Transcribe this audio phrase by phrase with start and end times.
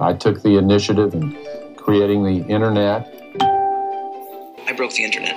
[0.00, 1.36] I took the initiative in
[1.76, 3.12] creating the internet.
[3.40, 5.34] I broke the internet.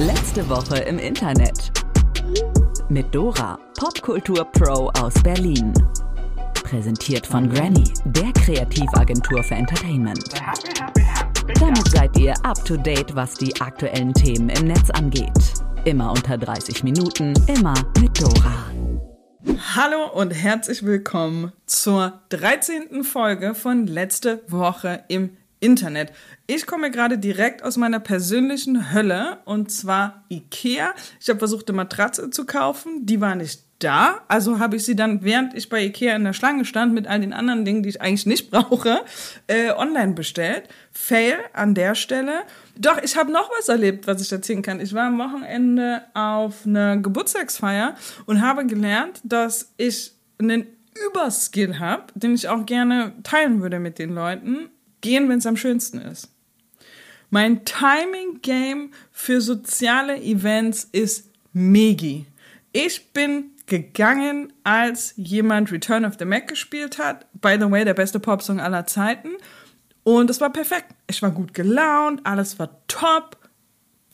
[0.00, 1.70] Letzte Woche im Internet.
[2.88, 5.72] Mit Dora, Popkultur-Pro aus Berlin.
[6.64, 10.24] Präsentiert von Granny, der Kreativagentur für Entertainment.
[11.60, 15.54] Damit seid ihr up to date, was die aktuellen Themen im Netz angeht.
[15.84, 18.87] Immer unter 30 Minuten, immer mit Dora.
[19.46, 23.04] Hallo und herzlich willkommen zur 13.
[23.04, 26.12] Folge von Letzte Woche im Internet.
[26.48, 30.92] Ich komme gerade direkt aus meiner persönlichen Hölle und zwar Ikea.
[31.20, 34.22] Ich habe versucht, eine Matratze zu kaufen, die war nicht da.
[34.28, 37.20] Also habe ich sie dann, während ich bei Ikea in der Schlange stand, mit all
[37.20, 39.04] den anderen Dingen, die ich eigentlich nicht brauche,
[39.46, 40.68] äh, online bestellt.
[40.92, 42.42] Fail an der Stelle.
[42.76, 44.80] Doch, ich habe noch was erlebt, was ich erzählen kann.
[44.80, 47.94] Ich war am Wochenende auf einer Geburtstagsfeier
[48.26, 50.66] und habe gelernt, dass ich einen
[51.06, 54.70] Überskill habe, den ich auch gerne teilen würde mit den Leuten.
[55.00, 56.28] Gehen, wenn es am schönsten ist.
[57.30, 62.26] Mein Timing-Game für soziale Events ist Megi.
[62.72, 67.26] Ich bin gegangen, als jemand Return of the Mac gespielt hat.
[67.40, 69.30] By the way, der beste Popsong aller Zeiten.
[70.02, 70.94] Und es war perfekt.
[71.06, 73.36] Ich war gut gelaunt, alles war top.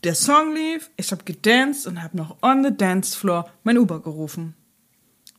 [0.02, 4.02] Der Song lief, ich habe gedanced und habe noch on the dance floor mein Uber
[4.02, 4.54] gerufen.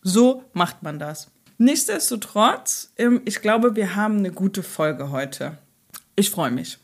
[0.01, 1.29] So macht man das.
[1.57, 5.57] Nichtsdestotrotz, ähm, ich glaube, wir haben eine gute Folge heute.
[6.15, 6.79] Ich freue mich.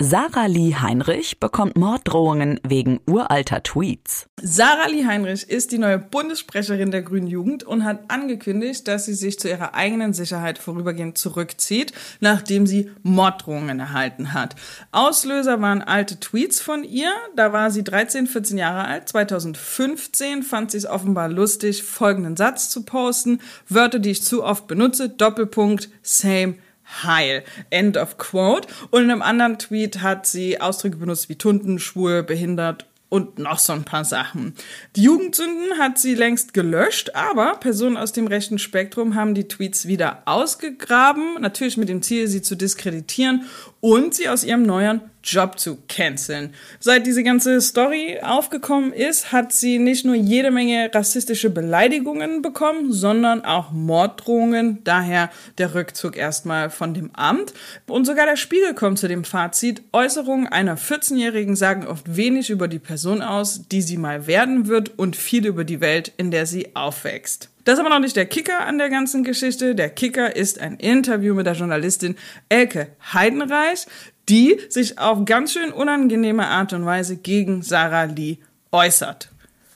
[0.00, 4.28] Sarah Lee Heinrich bekommt Morddrohungen wegen uralter Tweets.
[4.40, 9.14] Sarah Lee Heinrich ist die neue Bundessprecherin der Grünen Jugend und hat angekündigt, dass sie
[9.14, 14.54] sich zu ihrer eigenen Sicherheit vorübergehend zurückzieht, nachdem sie Morddrohungen erhalten hat.
[14.92, 17.10] Auslöser waren alte Tweets von ihr.
[17.34, 19.08] Da war sie 13, 14 Jahre alt.
[19.08, 23.40] 2015 fand sie es offenbar lustig, folgenden Satz zu posten.
[23.68, 25.08] Wörter, die ich zu oft benutze.
[25.08, 26.54] Doppelpunkt, same
[27.02, 27.44] heil.
[27.70, 28.68] End of quote.
[28.90, 33.58] Und in einem anderen Tweet hat sie Ausdrücke benutzt wie Tunden, schwul, behindert und noch
[33.58, 34.54] so ein paar Sachen.
[34.96, 39.86] Die Jugendsünden hat sie längst gelöscht, aber Personen aus dem rechten Spektrum haben die Tweets
[39.86, 43.44] wieder ausgegraben, natürlich mit dem Ziel, sie zu diskreditieren
[43.80, 46.54] und sie aus ihrem neuen Job zu canceln.
[46.80, 52.92] Seit diese ganze Story aufgekommen ist, hat sie nicht nur jede Menge rassistische Beleidigungen bekommen,
[52.92, 54.78] sondern auch Morddrohungen.
[54.84, 57.52] Daher der Rückzug erstmal von dem Amt.
[57.86, 62.68] Und sogar der Spiegel kommt zu dem Fazit, Äußerungen einer 14-Jährigen sagen oft wenig über
[62.68, 66.46] die Person aus, die sie mal werden wird und viel über die Welt, in der
[66.46, 67.50] sie aufwächst.
[67.68, 69.74] Das ist aber noch nicht der Kicker an der ganzen Geschichte.
[69.74, 72.16] Der Kicker ist ein Interview mit der Journalistin
[72.48, 73.86] Elke Heidenreich,
[74.26, 78.38] die sich auf ganz schön unangenehme Art und Weise gegen Sarah Lee
[78.72, 79.30] äußert.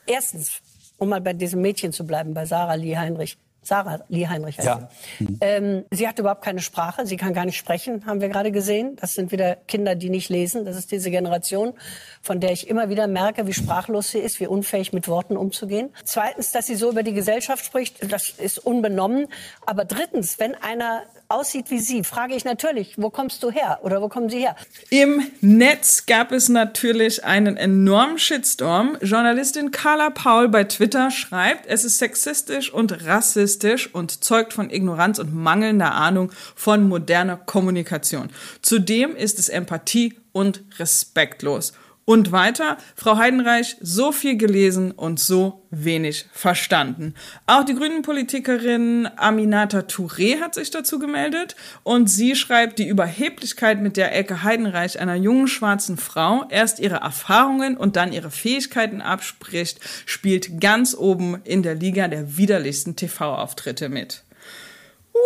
[0.07, 0.63] Erstens,
[0.97, 3.37] um mal bei diesem Mädchen zu bleiben, bei Sarah Lee Heinrich.
[3.63, 4.89] Sarah Lee Heinrich heißt ja.
[5.19, 5.39] sie.
[5.41, 8.97] Ähm, sie hat überhaupt keine Sprache, sie kann gar nicht sprechen, haben wir gerade gesehen.
[8.97, 10.65] Das sind wieder Kinder, die nicht lesen.
[10.65, 11.75] Das ist diese Generation,
[12.23, 15.91] von der ich immer wieder merke, wie sprachlos sie ist, wie unfähig mit Worten umzugehen.
[16.05, 19.29] Zweitens, dass sie so über die Gesellschaft spricht, das ist unbenommen.
[19.65, 24.01] Aber drittens, wenn einer aussieht wie Sie, frage ich natürlich, wo kommst du her oder
[24.03, 24.57] wo kommen Sie her?
[24.91, 28.97] Im Netz gab es natürlich einen enormen Shitstorm.
[29.01, 35.19] Journalistin Carla Paul bei Twitter schreibt, es ist sexistisch und rassistisch und zeugt von Ignoranz
[35.19, 38.31] und mangelnder Ahnung von moderner Kommunikation.
[38.61, 41.73] Zudem ist es Empathie und respektlos.
[42.05, 47.15] Und weiter, Frau Heidenreich, so viel gelesen und so wenig verstanden.
[47.47, 51.55] Auch die Grünen-Politikerin Aminata Touré hat sich dazu gemeldet
[51.85, 56.97] und sie schreibt, die Überheblichkeit, mit der Elke Heidenreich einer jungen schwarzen Frau erst ihre
[56.97, 63.89] Erfahrungen und dann ihre Fähigkeiten abspricht, spielt ganz oben in der Liga der widerlichsten TV-Auftritte
[63.89, 64.25] mit.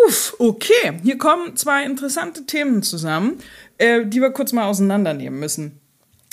[0.07, 3.39] Uff, okay, hier kommen zwei interessante Themen zusammen,
[3.79, 5.81] äh, die wir kurz mal auseinandernehmen müssen.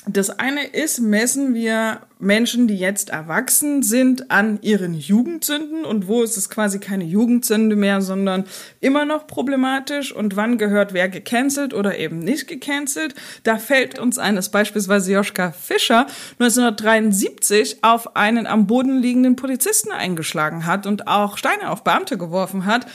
[0.05, 6.23] Das eine ist, messen wir Menschen, die jetzt erwachsen sind, an ihren Jugendsünden und wo
[6.23, 8.43] ist es quasi keine Jugendsünde mehr, sondern
[8.81, 13.15] immer noch problematisch und wann gehört wer gecancelt oder eben nicht gecancelt.
[13.43, 16.07] Da fällt uns ein, dass beispielsweise Joschka Fischer
[16.39, 22.65] 1973 auf einen am Boden liegenden Polizisten eingeschlagen hat und auch Steine auf Beamte geworfen
[22.65, 22.87] hat.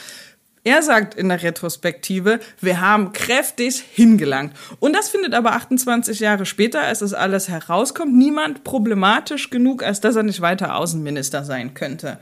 [0.63, 4.53] Er sagt in der Retrospektive, wir haben kräftig hingelangt.
[4.79, 10.01] Und das findet aber 28 Jahre später, als das alles herauskommt, niemand problematisch genug, als
[10.01, 12.19] dass er nicht weiter Außenminister sein könnte.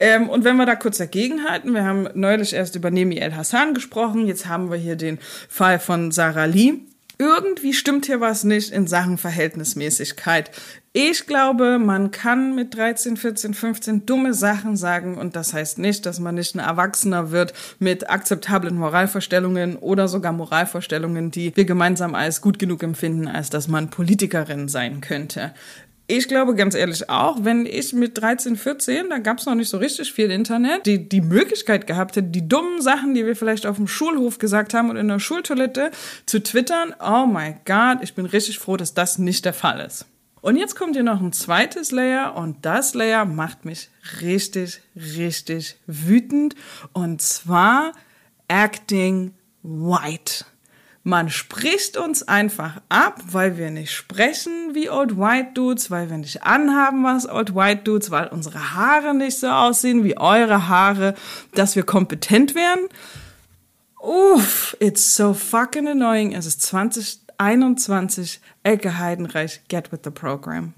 [0.00, 3.72] Ähm, und wenn wir da kurz dagegenhalten, wir haben neulich erst über Nemi El Hassan
[3.72, 5.18] gesprochen, jetzt haben wir hier den
[5.48, 6.80] Fall von Sarah Lee.
[7.18, 10.50] Irgendwie stimmt hier was nicht in Sachen Verhältnismäßigkeit.
[10.92, 16.06] Ich glaube, man kann mit 13, 14, 15 dumme Sachen sagen und das heißt nicht,
[16.06, 22.14] dass man nicht ein Erwachsener wird mit akzeptablen Moralvorstellungen oder sogar Moralvorstellungen, die wir gemeinsam
[22.14, 25.52] als gut genug empfinden, als dass man Politikerin sein könnte.
[26.10, 29.68] Ich glaube ganz ehrlich auch, wenn ich mit 13, 14, da gab es noch nicht
[29.68, 33.66] so richtig viel Internet, die die Möglichkeit gehabt hätte, die dummen Sachen, die wir vielleicht
[33.66, 35.90] auf dem Schulhof gesagt haben und in der Schultoilette
[36.24, 40.06] zu twittern, oh my God, ich bin richtig froh, dass das nicht der Fall ist.
[40.40, 43.90] Und jetzt kommt hier noch ein zweites Layer und das Layer macht mich
[44.22, 46.54] richtig, richtig wütend
[46.94, 47.92] und zwar
[48.48, 50.46] Acting White.
[51.08, 56.18] Man spricht uns einfach ab, weil wir nicht sprechen wie Old White Dudes, weil wir
[56.18, 61.14] nicht anhaben was Old White Dudes, weil unsere Haare nicht so aussehen wie eure Haare,
[61.54, 62.88] dass wir kompetent werden.
[63.98, 66.34] Uff, it's so fucking annoying.
[66.34, 68.42] Es ist 2021.
[68.62, 70.74] Elke Heidenreich, get with the program.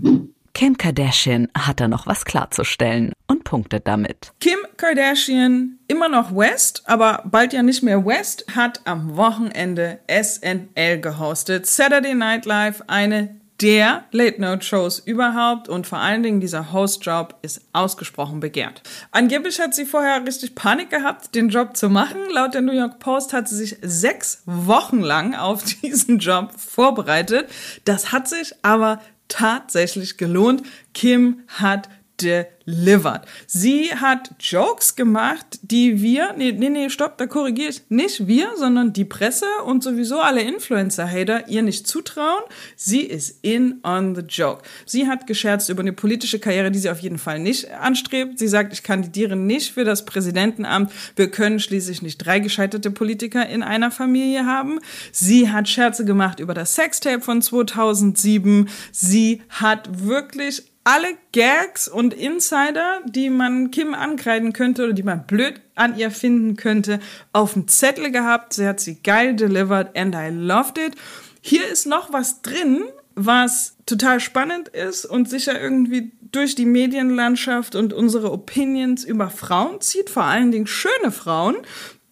[0.55, 4.33] Kim Kardashian hat da noch was klarzustellen und punktet damit.
[4.39, 11.01] Kim Kardashian, immer noch West, aber bald ja nicht mehr West, hat am Wochenende SNL
[11.03, 11.67] gehostet.
[11.67, 18.41] Saturday Night Live, eine der Late-Note-Shows überhaupt und vor allen Dingen dieser Host-Job ist ausgesprochen
[18.41, 18.81] begehrt.
[19.11, 22.23] Angeblich hat sie vorher richtig Panik gehabt, den Job zu machen.
[22.33, 27.51] Laut der New York Post hat sie sich sechs Wochen lang auf diesen Job vorbereitet.
[27.85, 30.63] Das hat sich aber tatsächlich gelohnt.
[30.95, 31.91] Kim hat
[32.23, 33.23] delivered.
[33.47, 38.51] Sie hat Jokes gemacht, die wir, nee, nee, nee, stopp, da korrigiere ich, nicht wir,
[38.57, 42.43] sondern die Presse und sowieso alle Influencer-Hater ihr nicht zutrauen.
[42.77, 44.63] Sie ist in on the joke.
[44.87, 48.39] Sie hat gescherzt über eine politische Karriere, die sie auf jeden Fall nicht anstrebt.
[48.39, 50.93] Sie sagt, ich kandidiere nicht für das Präsidentenamt.
[51.17, 54.81] Wir können schließlich nicht drei gescheiterte Politiker in einer Familie haben.
[55.13, 58.69] Sie hat Scherze gemacht über das Sextape von 2007.
[58.93, 65.27] Sie hat wirklich alle Gags und Insider, die man Kim ankreiden könnte oder die man
[65.27, 67.01] blöd an ihr finden könnte,
[67.33, 68.55] auf dem Zettel gehabt.
[68.55, 70.95] Sie hat sie geil delivered and I loved it.
[71.43, 72.85] Hier ist noch was drin,
[73.15, 79.81] was total spannend ist und sicher irgendwie durch die Medienlandschaft und unsere Opinions über Frauen
[79.81, 81.57] zieht, vor allen Dingen schöne Frauen,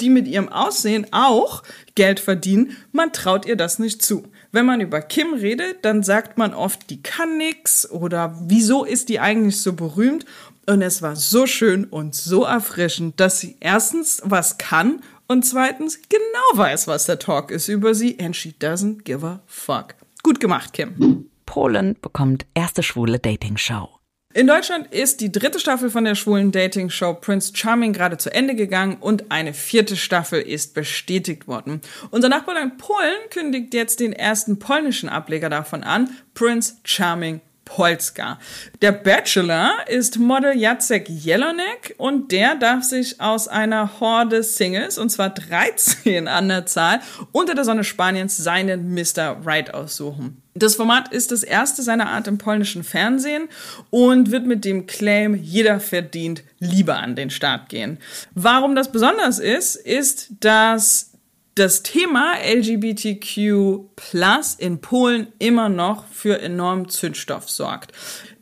[0.01, 1.63] die mit ihrem Aussehen auch
[1.95, 2.77] Geld verdienen.
[2.93, 4.25] Man traut ihr das nicht zu.
[4.51, 9.11] Wenn man über Kim redet, dann sagt man oft, die kann nix oder wieso ist
[9.11, 10.25] die eigentlich so berühmt?
[10.67, 16.01] Und es war so schön und so erfrischend, dass sie erstens was kann und zweitens
[16.09, 19.95] genau weiß, was der Talk ist über sie and she doesn't give a fuck.
[20.23, 21.27] Gut gemacht, Kim.
[21.47, 23.98] Polen bekommt erste schwule Dating-Show.
[24.39, 28.55] In Deutschland ist die dritte Staffel von der schwulen Dating-Show Prince Charming gerade zu Ende
[28.55, 31.81] gegangen und eine vierte Staffel ist bestätigt worden.
[32.13, 38.39] Unser Nachbarland Polen kündigt jetzt den ersten polnischen Ableger davon an, Prince Charming Polska.
[38.81, 45.11] Der Bachelor ist Model Jacek Jelonek und der darf sich aus einer Horde Singles, und
[45.11, 47.01] zwar 13 an der Zahl,
[47.31, 49.37] unter der Sonne Spaniens seinen Mr.
[49.45, 50.43] Right aussuchen.
[50.55, 53.49] Das Format ist das erste seiner Art im polnischen Fernsehen
[53.91, 57.99] und wird mit dem Claim Jeder verdient Liebe an den Start gehen.
[58.35, 61.08] Warum das besonders ist, ist, dass
[61.59, 63.81] das Thema LGBTQ
[64.59, 67.93] in Polen immer noch für enormen Zündstoff sorgt.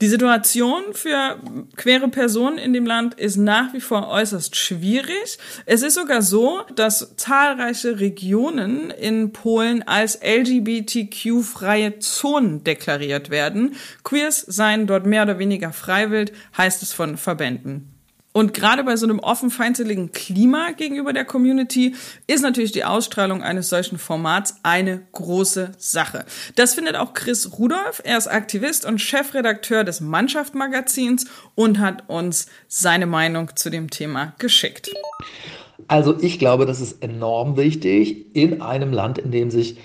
[0.02, 1.38] Die Situation für
[1.76, 5.38] queere Personen in dem Land ist nach wie vor äußerst schwierig.
[5.64, 13.76] Es ist sogar so, dass zahlreiche Regionen in Polen als LGBTQ-freie Zonen deklariert werden.
[14.04, 17.95] Queers seien dort mehr oder weniger freiwillig, heißt es von Verbänden.
[18.36, 21.94] Und gerade bei so einem offen feindseligen Klima gegenüber der Community
[22.26, 26.26] ist natürlich die Ausstrahlung eines solchen Formats eine große Sache.
[26.54, 28.02] Das findet auch Chris Rudolph.
[28.04, 31.24] Er ist Aktivist und Chefredakteur des Mannschaft Magazins
[31.54, 34.92] und hat uns seine Meinung zu dem Thema geschickt.
[35.88, 39.78] Also ich glaube, das ist enorm wichtig in einem Land, in dem sich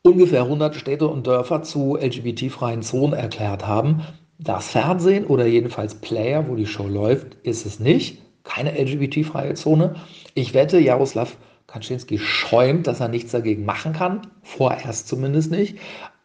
[0.00, 4.04] ungefähr 100 Städte und Dörfer zu LGBT-freien Zonen erklärt haben,
[4.38, 8.22] das Fernsehen oder jedenfalls Player, wo die Show läuft, ist es nicht.
[8.42, 9.96] Keine LGBT-freie Zone.
[10.34, 11.36] Ich wette, Jaroslav
[11.66, 14.26] Kaczynski schäumt, dass er nichts dagegen machen kann.
[14.42, 15.78] Vorerst zumindest nicht.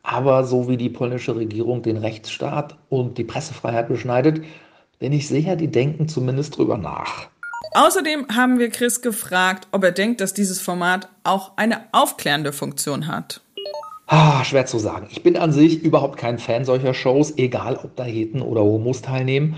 [0.04, 4.44] Aber so wie die polnische Regierung den Rechtsstaat und die Pressefreiheit beschneidet,
[4.98, 7.30] bin ich sicher, die denken zumindest drüber nach.
[7.74, 13.08] Außerdem haben wir Chris gefragt, ob er denkt, dass dieses Format auch eine aufklärende Funktion
[13.08, 13.42] hat.
[14.12, 15.06] Ah, schwer zu sagen.
[15.12, 19.04] Ich bin an sich überhaupt kein Fan solcher Shows, egal ob da Heten oder Homos
[19.04, 19.58] teilnehmen.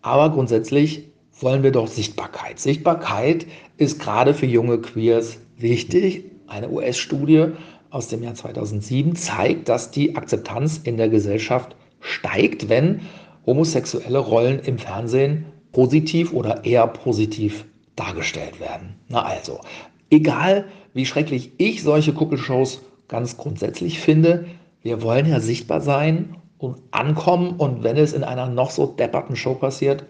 [0.00, 2.58] Aber grundsätzlich wollen wir doch Sichtbarkeit.
[2.58, 3.44] Sichtbarkeit
[3.76, 6.24] ist gerade für junge Queers wichtig.
[6.46, 7.48] Eine US-Studie
[7.90, 13.02] aus dem Jahr 2007 zeigt, dass die Akzeptanz in der Gesellschaft steigt, wenn
[13.44, 17.66] homosexuelle Rollen im Fernsehen positiv oder eher positiv
[17.96, 18.94] dargestellt werden.
[19.08, 19.60] Na also,
[20.08, 20.64] egal
[20.94, 22.80] wie schrecklich ich solche Kuppelshows
[23.10, 24.46] ganz grundsätzlich finde,
[24.82, 29.36] wir wollen ja sichtbar sein und ankommen und wenn es in einer noch so depperten
[29.36, 30.04] Show passiert,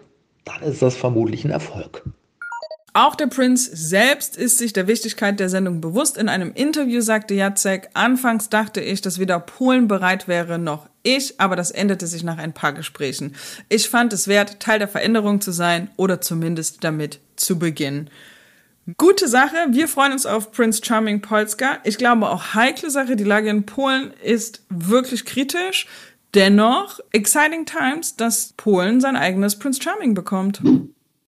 [0.45, 2.03] dann ist das vermutlich ein Erfolg.
[2.93, 6.17] Auch der Prinz selbst ist sich der Wichtigkeit der Sendung bewusst.
[6.17, 11.39] In einem Interview sagte Jacek, anfangs dachte ich, dass weder Polen bereit wäre noch ich,
[11.39, 13.35] aber das änderte sich nach ein paar Gesprächen.
[13.69, 18.09] Ich fand es wert, Teil der Veränderung zu sein oder zumindest damit zu beginnen.
[18.97, 21.77] Gute Sache, wir freuen uns auf Prince Charming Polska.
[21.83, 25.87] Ich glaube auch heikle Sache, die Lage in Polen ist wirklich kritisch.
[26.33, 30.61] Dennoch, exciting times, dass Polen sein eigenes Prince Charming bekommt.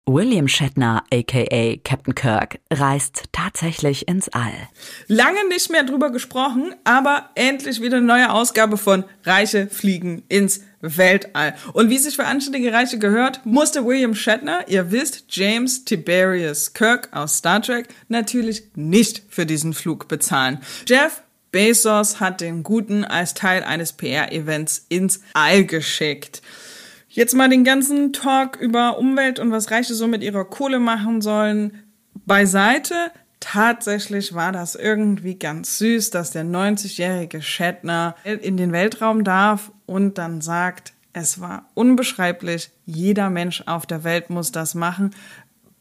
[0.05, 4.51] William Shatner, aka Captain Kirk, reist tatsächlich ins All.
[5.07, 10.59] Lange nicht mehr drüber gesprochen, aber endlich wieder eine neue Ausgabe von Reiche fliegen ins
[10.81, 11.55] Weltall.
[11.71, 17.07] Und wie sich für anständige Reiche gehört, musste William Shatner, ihr wisst, James Tiberius Kirk
[17.13, 20.59] aus Star Trek, natürlich nicht für diesen Flug bezahlen.
[20.85, 26.41] Jeff Bezos hat den Guten als Teil eines PR-Events ins All geschickt.
[27.15, 31.21] Jetzt mal den ganzen Talk über Umwelt und was Reiche so mit ihrer Kohle machen
[31.21, 31.83] sollen
[32.25, 32.95] beiseite.
[33.39, 40.17] Tatsächlich war das irgendwie ganz süß, dass der 90-jährige Shatner in den Weltraum darf und
[40.17, 42.71] dann sagt, es war unbeschreiblich.
[42.87, 45.11] Jeder Mensch auf der Welt muss das machen.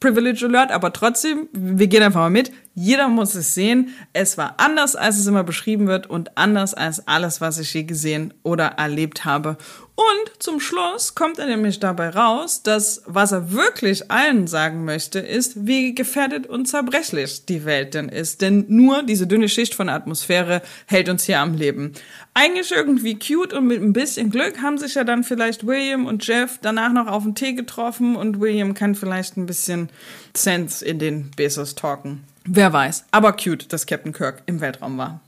[0.00, 2.52] Privilege Alert, aber trotzdem, wir gehen einfach mal mit.
[2.74, 3.94] Jeder muss es sehen.
[4.12, 7.84] Es war anders, als es immer beschrieben wird und anders als alles, was ich je
[7.84, 9.56] gesehen oder erlebt habe.
[10.02, 15.20] Und zum Schluss kommt er nämlich dabei raus, dass was er wirklich allen sagen möchte,
[15.20, 18.40] ist, wie gefährdet und zerbrechlich die Welt denn ist.
[18.40, 21.92] Denn nur diese dünne Schicht von Atmosphäre hält uns hier am Leben.
[22.34, 26.26] Eigentlich irgendwie cute und mit ein bisschen Glück haben sich ja dann vielleicht William und
[26.26, 29.88] Jeff danach noch auf den Tee getroffen und William kann vielleicht ein bisschen
[30.34, 32.24] Sense in den Bezos talken.
[32.44, 33.04] Wer weiß.
[33.12, 35.20] Aber cute, dass Captain Kirk im Weltraum war.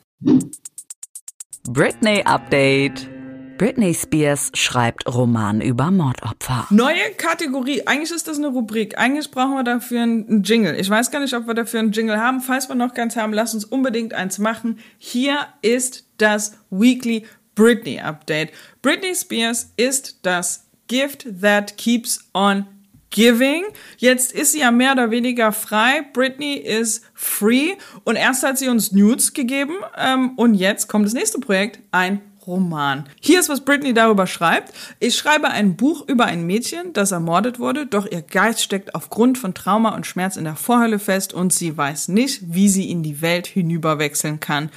[1.68, 3.13] Britney Update.
[3.56, 6.66] Britney Spears schreibt Roman über Mordopfer.
[6.70, 7.86] Neue Kategorie.
[7.86, 8.98] Eigentlich ist das eine Rubrik.
[8.98, 10.74] Eigentlich brauchen wir dafür einen Jingle.
[10.78, 12.40] Ich weiß gar nicht, ob wir dafür einen Jingle haben.
[12.40, 14.80] Falls wir noch keins haben, lasst uns unbedingt eins machen.
[14.98, 18.50] Hier ist das Weekly Britney Update.
[18.82, 22.66] Britney Spears ist das Gift that keeps on
[23.10, 23.62] Giving.
[23.98, 26.04] Jetzt ist sie ja mehr oder weniger frei.
[26.12, 27.74] Britney ist free.
[28.02, 29.76] Und erst hat sie uns Nudes gegeben.
[29.96, 33.04] Ähm, und jetzt kommt das nächste Projekt, ein Roman.
[33.20, 34.72] Hier ist, was Britney darüber schreibt.
[35.00, 39.38] Ich schreibe ein Buch über ein Mädchen, das ermordet wurde, doch ihr Geist steckt aufgrund
[39.38, 43.02] von Trauma und Schmerz in der Vorhölle fest und sie weiß nicht, wie sie in
[43.02, 44.70] die Welt hinüberwechseln kann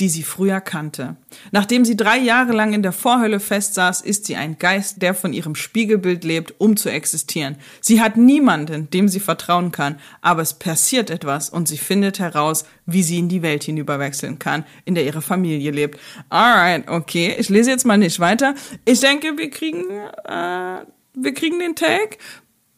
[0.00, 1.16] die sie früher kannte.
[1.52, 5.32] Nachdem sie drei Jahre lang in der Vorhölle festsaß, ist sie ein Geist, der von
[5.32, 7.56] ihrem Spiegelbild lebt, um zu existieren.
[7.80, 12.64] Sie hat niemanden, dem sie vertrauen kann, aber es passiert etwas und sie findet heraus,
[12.86, 16.00] wie sie in die Welt hinüberwechseln kann, in der ihre Familie lebt.
[16.30, 18.54] Alright, okay, ich lese jetzt mal nicht weiter.
[18.86, 19.84] Ich denke, wir kriegen,
[20.24, 22.16] äh, wir kriegen den Take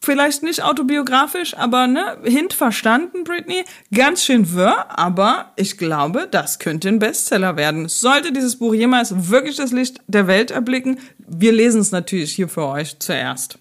[0.03, 3.63] vielleicht nicht autobiografisch, aber ne, Hint verstanden, Britney.
[3.93, 7.87] Ganz schön wirr, aber ich glaube, das könnte ein Bestseller werden.
[7.87, 12.49] Sollte dieses Buch jemals wirklich das Licht der Welt erblicken, wir lesen es natürlich hier
[12.49, 13.57] für euch zuerst.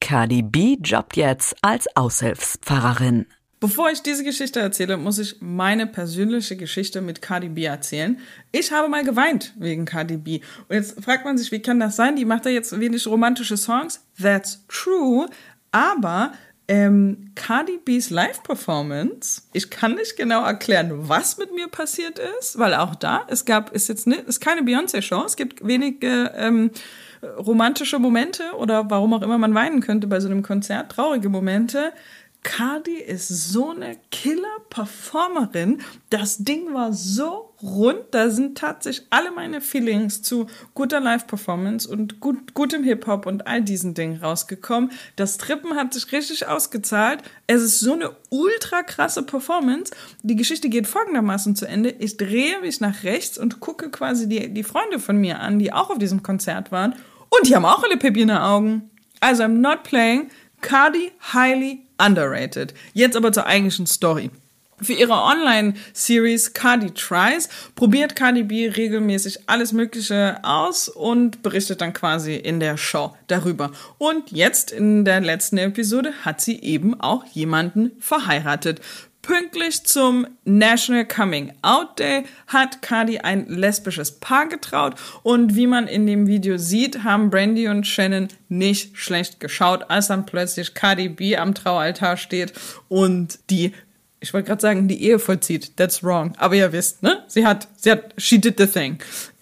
[0.00, 3.26] Cardi B jobbt jetzt als Aushilfspfarrerin.
[3.62, 8.18] Bevor ich diese Geschichte erzähle, muss ich meine persönliche Geschichte mit Cardi B erzählen.
[8.50, 10.40] Ich habe mal geweint wegen Cardi B.
[10.68, 12.16] Und jetzt fragt man sich, wie kann das sein?
[12.16, 14.04] Die macht ja jetzt wenig romantische Songs.
[14.20, 15.28] That's true.
[15.70, 16.32] Aber
[16.66, 22.74] ähm, Cardi B's Live-Performance, ich kann nicht genau erklären, was mit mir passiert ist, weil
[22.74, 26.72] auch da, es gab, ist jetzt nicht, ist keine Beyoncé-Show, es gibt wenige ähm,
[27.22, 31.92] romantische Momente oder warum auch immer man weinen könnte bei so einem Konzert, traurige Momente.
[32.42, 35.80] Cardi ist so eine Killer-Performerin.
[36.10, 38.00] Das Ding war so rund.
[38.10, 43.62] Da sind tatsächlich alle meine Feelings zu guter Live-Performance und gut, gutem Hip-Hop und all
[43.62, 44.90] diesen Dingen rausgekommen.
[45.14, 47.22] Das Trippen hat sich richtig ausgezahlt.
[47.46, 49.92] Es ist so eine ultra krasse Performance.
[50.22, 51.90] Die Geschichte geht folgendermaßen zu Ende.
[51.90, 55.72] Ich drehe mich nach rechts und gucke quasi die, die Freunde von mir an, die
[55.72, 56.94] auch auf diesem Konzert waren.
[57.28, 58.90] Und die haben auch alle Pippi in den Augen.
[59.20, 60.30] Also, I'm not playing.
[60.62, 62.72] Cardi highly underrated.
[62.94, 64.30] Jetzt aber zur eigentlichen Story.
[64.82, 71.92] Für ihre Online-Series Cardi Tries probiert Cardi B regelmäßig alles Mögliche aus und berichtet dann
[71.92, 73.70] quasi in der Show darüber.
[73.98, 78.80] Und jetzt in der letzten Episode hat sie eben auch jemanden verheiratet.
[79.22, 85.86] Pünktlich zum National Coming Out Day hat Cardi ein lesbisches Paar getraut und wie man
[85.86, 91.08] in dem Video sieht, haben Brandy und Shannon nicht schlecht geschaut, als dann plötzlich Cardi
[91.08, 92.52] B am Traualtar steht
[92.88, 93.72] und die
[94.18, 95.76] ich wollte gerade sagen, die Ehe vollzieht.
[95.76, 96.32] That's wrong.
[96.36, 97.24] Aber ihr wisst, ne?
[97.26, 98.98] Sie hat, sie hat, she did the thing.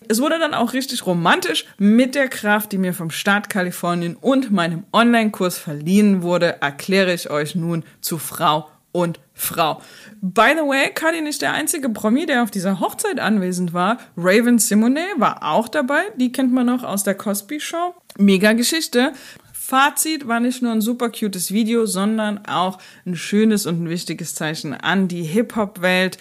[0.09, 4.51] Es wurde dann auch richtig romantisch mit der Kraft, die mir vom Staat Kalifornien und
[4.51, 9.80] meinem Online-Kurs verliehen wurde, erkläre ich euch nun zu Frau und Frau.
[10.20, 13.99] By the way, Cardi nicht der einzige Promi, der auf dieser Hochzeit anwesend war.
[14.16, 16.02] Raven Simone war auch dabei.
[16.16, 17.94] Die kennt man noch aus der Cosby Show.
[18.18, 19.12] Mega Geschichte.
[19.52, 24.35] Fazit war nicht nur ein super cutes Video, sondern auch ein schönes und ein wichtiges
[24.35, 26.18] Zeichen an die Hip-Hop-Welt,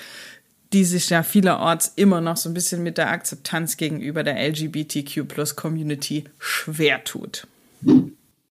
[0.72, 6.26] die sich ja vielerorts immer noch so ein bisschen mit der Akzeptanz gegenüber der LGBTQ-Plus-Community
[6.38, 7.48] schwer tut.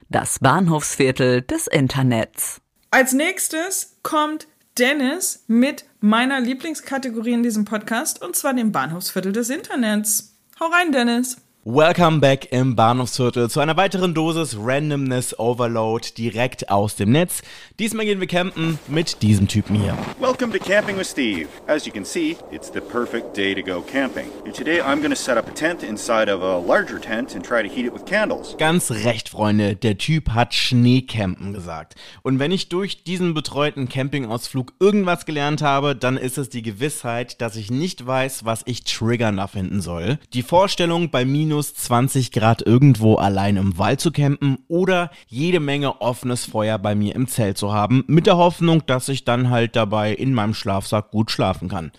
[0.10, 2.60] Das Bahnhofsviertel des Internets.
[2.90, 9.50] Als nächstes kommt Dennis mit meiner Lieblingskategorie in diesem Podcast und zwar dem Bahnhofsviertel des
[9.50, 10.36] Internets.
[10.60, 11.38] Hau rein, Dennis!
[11.70, 17.42] Welcome back im Bahnhofsviertel zu einer weiteren Dosis Randomness Overload direkt aus dem Netz.
[17.78, 19.98] Diesmal gehen wir campen mit diesem Typen hier.
[20.18, 21.50] Welcome to Camping with Steve.
[21.68, 24.28] As you can see, it's the perfect day to go camping.
[24.46, 27.46] And today I'm going to set up a tent inside of a larger tent and
[27.46, 28.56] try to heat it with candles.
[28.58, 29.76] Ganz recht, Freunde.
[29.76, 31.96] Der Typ hat Schneecampen gesagt.
[32.24, 37.42] Und wenn ich durch diesen betreuten Campingausflug irgendwas gelernt habe, dann ist es die Gewissheit,
[37.42, 40.18] dass ich nicht weiß, was ich triggernder finden soll.
[40.32, 45.60] Die Vorstellung bei minus minus 20 Grad irgendwo allein im Wald zu campen oder jede
[45.60, 49.50] Menge offenes Feuer bei mir im Zelt zu haben, mit der Hoffnung, dass ich dann
[49.50, 51.92] halt dabei in meinem Schlafsack gut schlafen kann.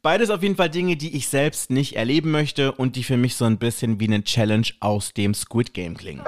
[0.00, 3.36] Beides auf jeden Fall Dinge, die ich selbst nicht erleben möchte und die für mich
[3.36, 6.22] so ein bisschen wie eine Challenge aus dem Squid Game klingen.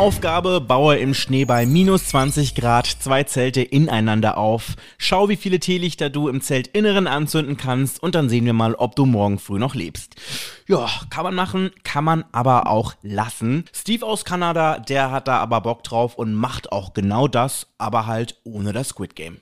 [0.00, 4.76] Aufgabe, baue im Schnee bei minus 20 Grad zwei Zelte ineinander auf.
[4.96, 8.96] Schau, wie viele Teelichter du im Zeltinneren anzünden kannst und dann sehen wir mal, ob
[8.96, 10.14] du morgen früh noch lebst.
[10.70, 13.64] Ja, kann man machen, kann man aber auch lassen.
[13.74, 18.06] Steve aus Kanada, der hat da aber Bock drauf und macht auch genau das, aber
[18.06, 19.38] halt ohne das Squid Game.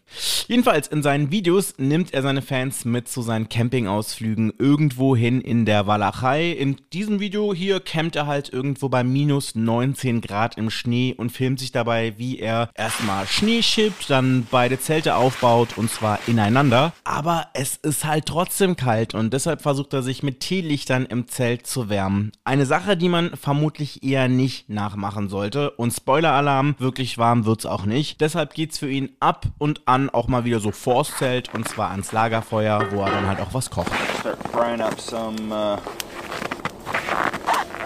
[0.47, 5.67] Jedenfalls in seinen Videos nimmt er seine Fans mit zu seinen Campingausflügen irgendwo hin in
[5.67, 6.53] der Walachei.
[6.53, 11.29] In diesem Video hier campt er halt irgendwo bei minus 19 Grad im Schnee und
[11.29, 16.95] filmt sich dabei, wie er erstmal Schnee schippt, dann beide Zelte aufbaut und zwar ineinander.
[17.05, 21.27] Aber es ist halt trotzdem kalt und deshalb versucht er sich mit Teelichtern im im
[21.27, 22.31] Zelt zu wärmen.
[22.45, 25.73] Eine Sache, die man vermutlich eher nicht nachmachen sollte.
[25.73, 28.21] Und Spoiler-Alarm, wirklich warm wird's auch nicht.
[28.21, 31.91] Deshalb geht's für ihn ab und an auch mal wieder so vors Zelt und zwar
[31.91, 33.91] ans Lagerfeuer, wo er dann halt auch was kocht.
[34.21, 35.77] Start frying up some, uh,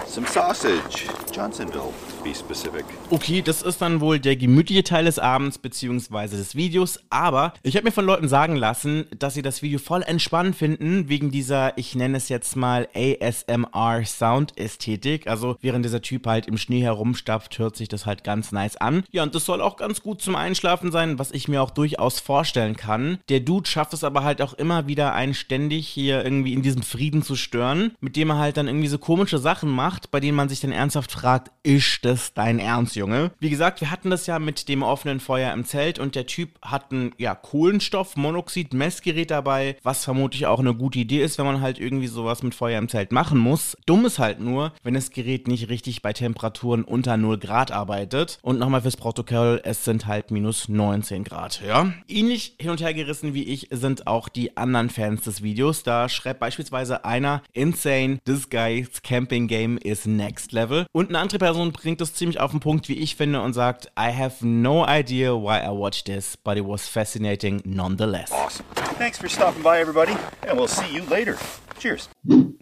[0.07, 1.09] some sausage.
[1.33, 1.93] Johnsonville
[2.23, 2.85] be specific.
[3.11, 6.29] Okay, das ist dann wohl der gemütliche Teil des Abends bzw.
[6.37, 10.03] des Videos, aber ich habe mir von Leuten sagen lassen, dass sie das Video voll
[10.03, 15.27] entspannt finden, wegen dieser, ich nenne es jetzt mal ASMR Sound Ästhetik.
[15.27, 19.05] Also während dieser Typ halt im Schnee herumstapft, hört sich das halt ganz nice an.
[19.11, 22.21] Ja, und das soll auch ganz gut zum Einschlafen sein, was ich mir auch durchaus
[22.21, 23.19] vorstellen kann.
[23.29, 26.83] Der Dude schafft es aber halt auch immer wieder, einen ständig hier irgendwie in diesem
[26.83, 30.37] Frieden zu stören, mit dem er halt dann irgendwie so komische Sachen macht, bei denen
[30.37, 33.33] man sich dann ernsthaft fragt, ist das das dein Ernst, Junge?
[33.41, 36.51] Wie gesagt, wir hatten das ja mit dem offenen Feuer im Zelt und der Typ
[36.63, 41.79] hat ein ja, Kohlenstoffmonoxid-Messgerät dabei, was vermutlich auch eine gute Idee ist, wenn man halt
[41.79, 43.77] irgendwie sowas mit Feuer im Zelt machen muss.
[43.87, 48.39] Dumm ist halt nur, wenn das Gerät nicht richtig bei Temperaturen unter 0 Grad arbeitet.
[48.43, 51.93] Und nochmal fürs Protokoll, es sind halt minus 19 Grad, ja?
[52.09, 55.83] Ähnlich hin und her gerissen wie ich sind auch die anderen Fans des Videos.
[55.83, 60.87] Da schreibt beispielsweise einer, insane, this guy's camping game is next level.
[60.93, 63.87] Und eine andere Person bringt es ziemlich auf den Punkt, wie ich finde, und sagt,
[63.99, 68.31] I have no idea why I watched this, but it was fascinating nonetheless.
[68.31, 68.65] Awesome.
[68.99, 70.13] Thanks for stopping by, everybody,
[70.49, 71.37] and we'll see you later.
[71.79, 72.09] Cheers.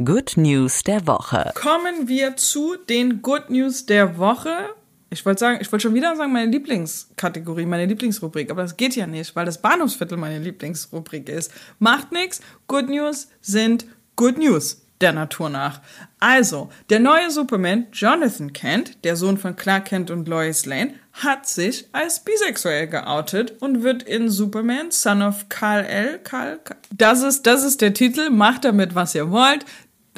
[0.03, 1.53] Good News der Woche.
[1.55, 4.71] Kommen wir zu den Good News der Woche.
[5.11, 8.95] Ich wollte sagen, ich wollte schon wieder sagen, meine Lieblingskategorie, meine Lieblingsrubrik, aber das geht
[8.95, 11.53] ja nicht, weil das Bahnhofsviertel meine Lieblingsrubrik ist.
[11.81, 12.41] Macht nichts.
[12.69, 15.81] Good News sind Good News der Natur nach.
[16.19, 21.47] Also, der neue Superman, Jonathan Kent, der Sohn von Clark Kent und Lois Lane, hat
[21.47, 26.61] sich als bisexuell geoutet und wird in Superman, Son of Kal-El, Kal,
[26.97, 29.65] das ist, das ist der Titel, macht damit, was ihr wollt.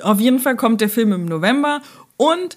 [0.03, 1.81] Auf jeden Fall kommt der Film im November
[2.17, 2.57] und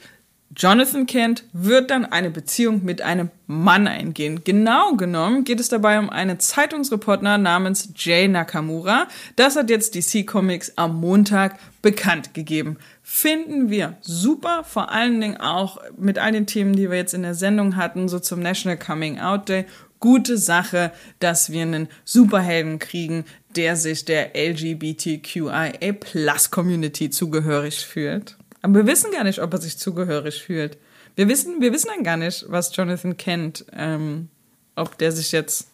[0.58, 4.42] Jonathan Kent wird dann eine Beziehung mit einem Mann eingehen.
[4.46, 9.10] Genau genommen geht es dabei um einen Zeitungsreporter namens Jay Nakamura.
[9.36, 12.78] Das hat jetzt DC Comics am Montag bekannt gegeben.
[13.04, 17.24] Finden wir super, vor allen Dingen auch mit all den Themen, die wir jetzt in
[17.24, 19.66] der Sendung hatten, so zum National Coming Out Day.
[20.00, 23.26] Gute Sache, dass wir einen Superhelden kriegen,
[23.58, 28.38] der sich der LGBTQIA Plus Community zugehörig fühlt.
[28.66, 30.80] Aber wir wissen gar nicht, ob er sich zugehörig fühlt.
[31.16, 34.30] Wir wissen, wir wissen dann gar nicht, was Jonathan kennt, ähm,
[34.76, 35.68] ob der sich jetzt,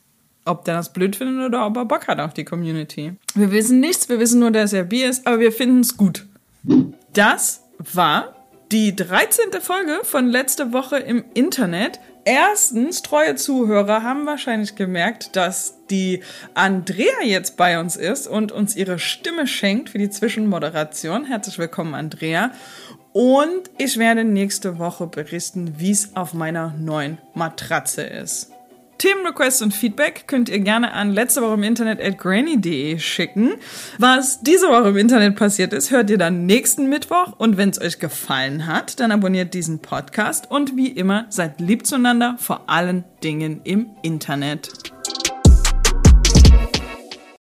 [0.44, 3.14] ob der das blöd findet oder ob er Bock hat auf die Community.
[3.34, 6.26] Wir wissen nichts, wir wissen nur, dass er Bier ist, aber wir finden es gut.
[7.14, 8.36] Das war
[8.72, 9.52] die 13.
[9.60, 12.00] Folge von letzte Woche im Internet.
[12.24, 18.78] Erstens, treue Zuhörer haben wahrscheinlich gemerkt, dass die Andrea jetzt bei uns ist und uns
[18.78, 21.26] ihre Stimme schenkt für die Zwischenmoderation.
[21.26, 22.52] Herzlich willkommen, Andrea.
[23.12, 28.52] Und ich werde nächste Woche berichten, wie es auf meiner neuen Matratze ist.
[29.02, 33.54] Themenrequests und Feedback könnt ihr gerne an letzte Woche im Internet at granny.de schicken.
[33.98, 37.34] Was diese Woche im Internet passiert ist, hört ihr dann nächsten Mittwoch.
[37.40, 40.52] Und wenn es euch gefallen hat, dann abonniert diesen Podcast.
[40.52, 44.91] Und wie immer, seid lieb zueinander, vor allen Dingen im Internet.